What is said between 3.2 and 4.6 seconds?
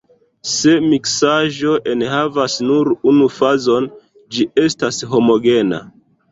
fazon, ĝi